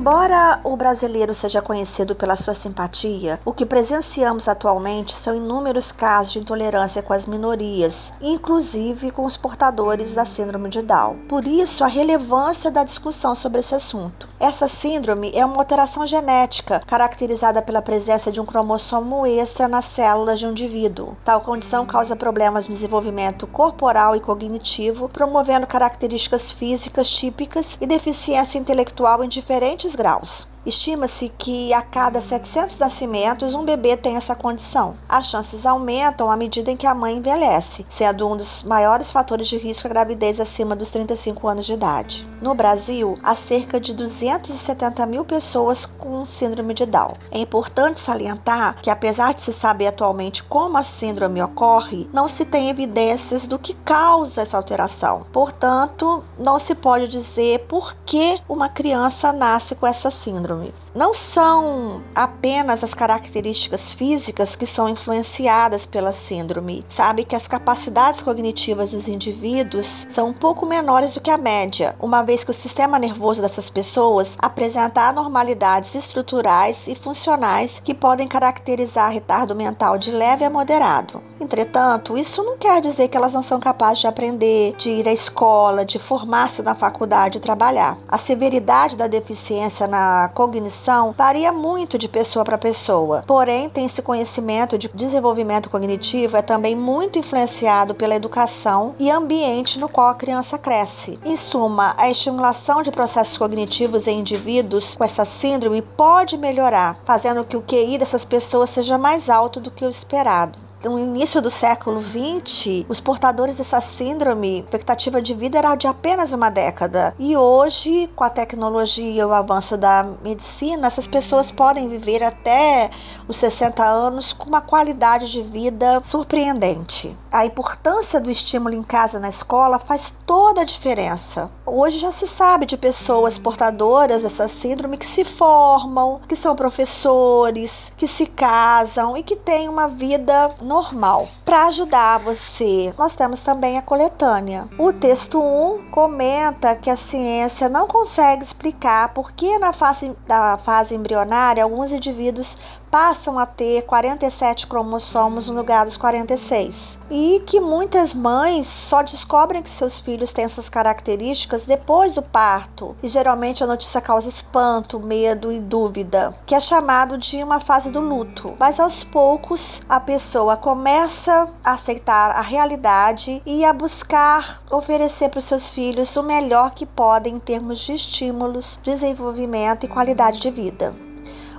[0.00, 6.32] Embora o brasileiro seja conhecido pela sua simpatia, o que presenciamos atualmente são inúmeros casos
[6.32, 11.18] de intolerância com as minorias, inclusive com os portadores da síndrome de Down.
[11.28, 14.26] Por isso, a relevância da discussão sobre esse assunto.
[14.40, 20.38] Essa síndrome é uma alteração genética caracterizada pela presença de um cromossomo extra nas células
[20.38, 21.14] de um indivíduo.
[21.22, 28.58] Tal condição causa problemas no desenvolvimento corporal e cognitivo, promovendo características físicas típicas e deficiência
[28.58, 30.49] intelectual em diferentes graus.
[30.64, 34.94] Estima-se que a cada 700 nascimentos um bebê tem essa condição.
[35.08, 39.48] As chances aumentam à medida em que a mãe envelhece, sendo um dos maiores fatores
[39.48, 42.28] de risco a gravidez acima dos 35 anos de idade.
[42.42, 47.14] No Brasil, há cerca de 270 mil pessoas com síndrome de Down.
[47.30, 52.44] É importante salientar que, apesar de se saber atualmente como a síndrome ocorre, não se
[52.44, 55.24] tem evidências do que causa essa alteração.
[55.32, 60.74] Portanto, não se pode dizer por que uma criança nasce com essa síndrome síndrome.
[60.94, 66.84] Não são apenas as características físicas que são influenciadas pela síndrome.
[66.88, 71.94] Sabe que as capacidades cognitivas dos indivíduos são um pouco menores do que a média,
[72.00, 78.26] uma vez que o sistema nervoso dessas pessoas apresenta anormalidades estruturais e funcionais que podem
[78.26, 81.22] caracterizar retardo mental de leve a moderado.
[81.40, 85.12] Entretanto, isso não quer dizer que elas não são capazes de aprender, de ir à
[85.12, 87.96] escola, de formar-se na faculdade e trabalhar.
[88.08, 93.22] A severidade da deficiência na cognição varia muito de pessoa para pessoa.
[93.26, 99.78] Porém, tem esse conhecimento de desenvolvimento cognitivo é também muito influenciado pela educação e ambiente
[99.78, 101.18] no qual a criança cresce.
[101.26, 107.44] Em suma, a estimulação de processos cognitivos em indivíduos com essa síndrome pode melhorar, fazendo
[107.44, 111.50] que o QI dessas pessoas seja mais alto do que o esperado no início do
[111.50, 117.14] século XX, os portadores dessa síndrome, a expectativa de vida era de apenas uma década.
[117.18, 122.90] E hoje, com a tecnologia e o avanço da medicina, essas pessoas podem viver até
[123.28, 127.16] os 60 anos com uma qualidade de vida surpreendente.
[127.30, 131.50] A importância do estímulo em casa na escola faz toda a diferença.
[131.66, 137.92] Hoje já se sabe de pessoas portadoras dessa síndrome que se formam, que são professores,
[137.96, 141.28] que se casam e que têm uma vida normal.
[141.44, 144.68] Para ajudar você, nós temos também a coletânea.
[144.78, 150.56] O texto 1 comenta que a ciência não consegue explicar por que na fase, da
[150.58, 152.56] fase embrionária alguns indivíduos
[152.88, 156.98] passam a ter 47 cromossomos no lugar dos 46.
[157.10, 162.96] E que muitas mães só descobrem que seus filhos têm essas características depois do parto.
[163.02, 167.90] E geralmente a notícia causa espanto, medo e dúvida, que é chamado de uma fase
[167.90, 168.54] do luto.
[168.58, 175.38] Mas aos poucos a pessoa começa a aceitar a realidade e a buscar oferecer para
[175.38, 180.50] os seus filhos o melhor que podem em termos de estímulos, desenvolvimento e qualidade de
[180.50, 181.09] vida.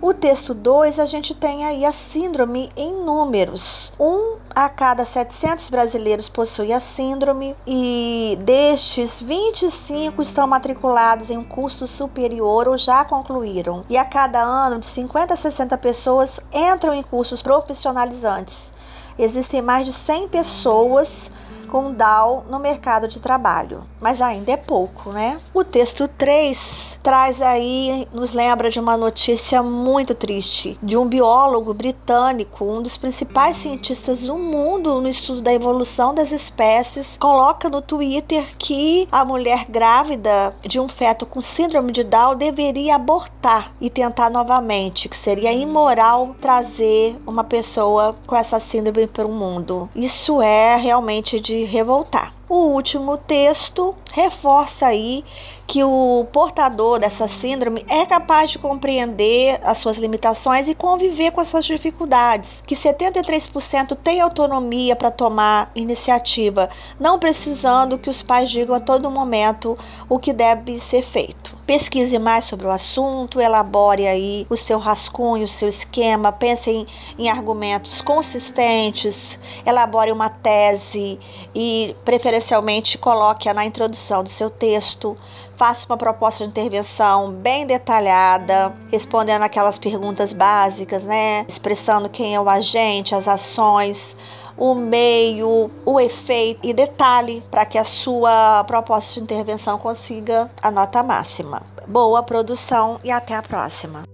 [0.00, 3.92] O texto 2, a gente tem aí a síndrome em números.
[3.98, 11.42] Um a cada 700 brasileiros possui a síndrome e destes, 25 estão matriculados em um
[11.42, 13.84] curso superior ou já concluíram.
[13.88, 18.72] E a cada ano, de 50 a 60 pessoas entram em cursos profissionalizantes.
[19.18, 21.28] Existem mais de 100 pessoas
[21.68, 25.38] com Down no mercado de trabalho, mas ainda é pouco, né?
[25.54, 31.72] O texto 3 traz aí, nos lembra de uma notícia muito triste de um biólogo
[31.72, 37.82] britânico, um dos principais cientistas do mundo no estudo da evolução das espécies, coloca no
[37.82, 43.90] Twitter que a mulher grávida de um feto com síndrome de Down deveria abortar e
[43.90, 49.88] tentar novamente, que seria imoral trazer uma pessoa com essa síndrome para o mundo.
[49.94, 52.37] Isso é realmente de revoltar.
[52.48, 55.22] O último texto reforça aí
[55.68, 61.42] que o portador dessa síndrome é capaz de compreender as suas limitações e conviver com
[61.42, 68.48] as suas dificuldades, que 73% tem autonomia para tomar iniciativa, não precisando que os pais
[68.48, 69.76] digam a todo momento
[70.08, 71.54] o que deve ser feito.
[71.66, 76.86] Pesquise mais sobre o assunto, elabore aí o seu rascunho, o seu esquema, pense em,
[77.18, 81.20] em argumentos consistentes, elabore uma tese
[81.54, 81.94] e,
[82.38, 85.16] preferencialmente, coloque-a na introdução do seu texto.
[85.56, 91.44] Faça uma proposta de intervenção bem detalhada, respondendo aquelas perguntas básicas, né?
[91.48, 94.16] Expressando quem é o agente, as ações,
[94.56, 100.70] o meio, o efeito e detalhe para que a sua proposta de intervenção consiga a
[100.70, 101.62] nota máxima.
[101.86, 104.04] Boa produção e até a próxima.